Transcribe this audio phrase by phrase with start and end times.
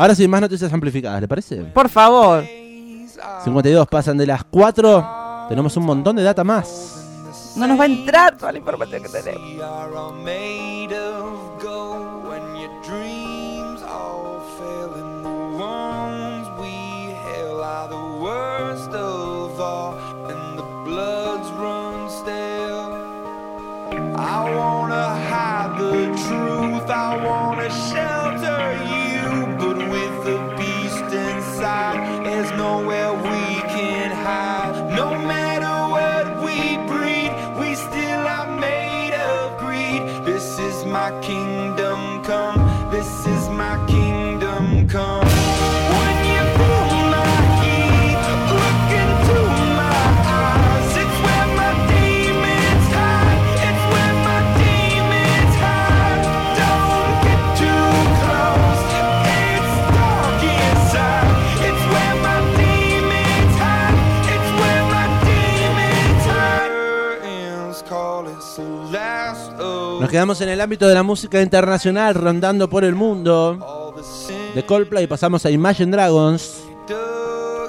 [0.00, 1.56] Ahora sí, más noticias amplificadas, ¿le parece?
[1.56, 2.42] Por favor.
[3.44, 5.46] 52 pasan de las 4.
[5.50, 7.04] Tenemos un montón de data más.
[7.54, 9.60] No nos va a entrar toda la información que tenemos.
[24.22, 27.99] I wanna hide the truth, I wanna shelter
[40.90, 42.58] my kingdom come,
[42.90, 43.76] this is my
[68.58, 73.94] Nos quedamos en el ámbito de la música internacional, rondando por el mundo.
[74.54, 76.64] De Coldplay pasamos a Imagine Dragons.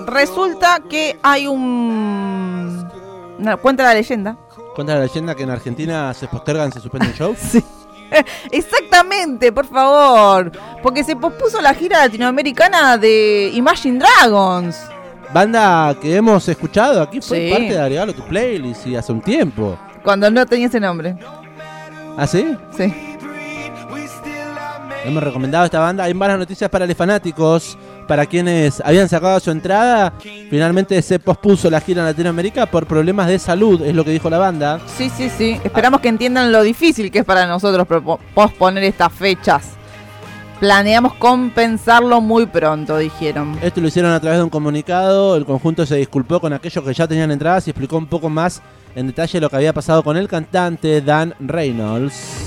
[0.06, 2.90] Resulta que hay un.
[3.38, 4.38] Una, cuenta la leyenda.
[4.76, 7.38] Cuenta la leyenda que en Argentina se postergan, se suspenden shows.
[7.52, 7.64] Sí.
[8.52, 10.52] Exactamente, por favor.
[10.82, 14.78] Porque se pospuso la gira latinoamericana de Imagine Dragons.
[15.34, 17.52] Banda que hemos escuchado aquí, fue Sí.
[17.52, 19.78] parte de agregarlo a tu playlist y hace un tiempo.
[20.04, 21.16] Cuando no tenía ese nombre.
[22.18, 22.56] ¿Ah, sí?
[22.76, 22.94] Sí.
[25.04, 26.04] Hemos recomendado esta banda.
[26.04, 27.78] Hay malas noticias para los fanáticos.
[28.08, 30.12] Para quienes habían sacado su entrada,
[30.50, 34.30] finalmente se pospuso la gira en Latinoamérica por problemas de salud, es lo que dijo
[34.30, 34.82] la banda.
[34.98, 35.58] Sí, sí, sí.
[35.64, 37.88] Esperamos que entiendan lo difícil que es para nosotros
[38.34, 39.78] posponer estas fechas.
[40.62, 43.58] Planeamos compensarlo muy pronto, dijeron.
[43.64, 45.36] Esto lo hicieron a través de un comunicado.
[45.36, 48.62] El conjunto se disculpó con aquellos que ya tenían entradas y explicó un poco más
[48.94, 52.46] en detalle lo que había pasado con el cantante Dan Reynolds.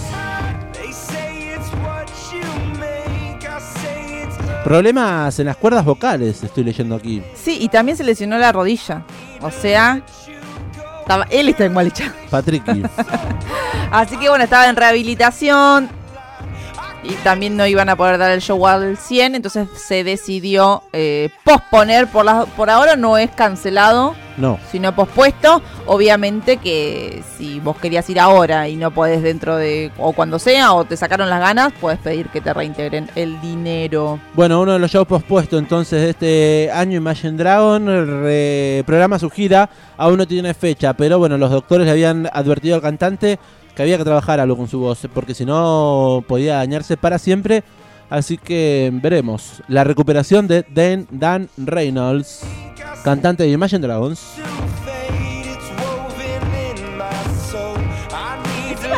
[4.62, 7.20] Problemas en las cuerdas vocales, estoy leyendo aquí.
[7.34, 9.02] Sí, y también se lesionó la rodilla.
[9.40, 10.00] O sea,
[11.00, 12.14] estaba, él está en mal hecha.
[12.30, 12.84] Patricky.
[13.90, 16.03] Así que bueno, estaba en rehabilitación.
[17.04, 19.34] Y también no iban a poder dar el show al 100.
[19.34, 22.06] Entonces se decidió eh, posponer.
[22.08, 24.58] Por, la, por ahora no es cancelado, No.
[24.72, 25.60] sino pospuesto.
[25.86, 29.92] Obviamente que si vos querías ir ahora y no podés dentro de.
[29.98, 34.18] o cuando sea, o te sacaron las ganas, puedes pedir que te reintegren el dinero.
[34.32, 39.28] Bueno, uno de los shows pospuestos entonces de este año, Imagine Dragon, re- programa su
[39.28, 43.38] gira, aún no tiene fecha, pero bueno, los doctores le habían advertido al cantante
[43.74, 47.64] que había que trabajar algo con su voz, porque si no podía dañarse para siempre.
[48.10, 52.42] Así que veremos la recuperación de Dan, Dan Reynolds,
[53.02, 54.20] cantante de Imagine Dragons.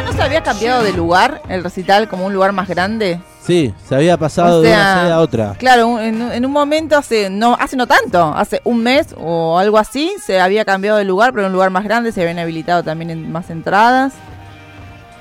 [0.05, 3.21] no se había cambiado de lugar el recital como un lugar más grande.
[3.43, 5.55] Sí, se había pasado O de una sea, sede a otra.
[5.59, 9.79] Claro, en, en un momento hace no hace no tanto, hace un mes o algo
[9.79, 12.83] así, se había cambiado de lugar, pero en un lugar más grande, se habían habilitado
[12.83, 14.13] también en más entradas.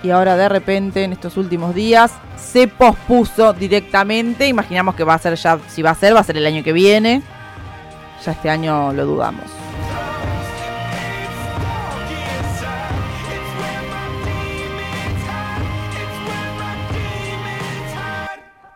[0.05, 4.47] Y ahora de repente, en estos últimos días, se pospuso directamente.
[4.47, 6.63] Imaginamos que va a ser ya, si va a ser, va a ser el año
[6.63, 7.23] que viene.
[8.23, 9.45] Ya este año lo dudamos.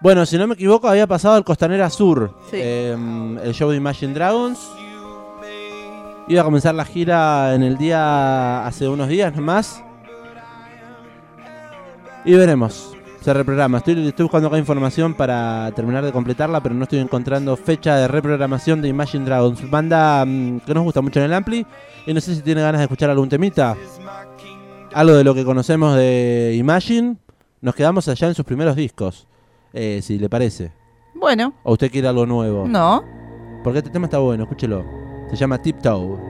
[0.01, 2.57] Bueno, si no me equivoco, había pasado al Costanera Sur, Sí.
[2.59, 2.95] eh,
[3.43, 4.59] el show de Imagine Dragons.
[6.27, 9.83] Iba a comenzar la gira en el día, hace unos días nomás.
[12.25, 13.79] Y veremos, se reprograma.
[13.79, 18.07] Estoy, estoy buscando acá información para terminar de completarla, pero no estoy encontrando fecha de
[18.07, 19.69] reprogramación de Imagine Dragons.
[19.69, 21.65] Banda mm, que nos gusta mucho en el Ampli.
[22.05, 23.75] Y no sé si tiene ganas de escuchar algún temita.
[24.93, 27.17] Algo de lo que conocemos de Imagine.
[27.61, 29.27] Nos quedamos allá en sus primeros discos.
[29.73, 30.71] Eh, si le parece.
[31.15, 32.67] Bueno, ¿O usted quiere algo nuevo?
[32.67, 33.03] no.
[33.63, 34.85] Porque este tema está bueno, escúchelo.
[35.29, 36.28] Se llama Tiptoe.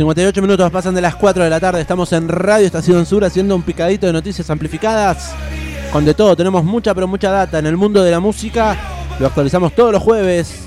[0.00, 1.82] 58 minutos pasan de las 4 de la tarde.
[1.82, 5.34] Estamos en Radio Estación Sur haciendo un picadito de noticias amplificadas.
[5.92, 8.78] Con de todo, tenemos mucha pero mucha data en el mundo de la música.
[9.18, 10.62] Lo actualizamos todos los jueves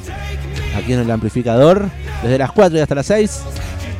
[0.77, 1.89] aquí en el amplificador,
[2.21, 3.41] desde las 4 y hasta las 6,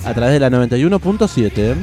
[0.06, 1.77] a través de la 91.7.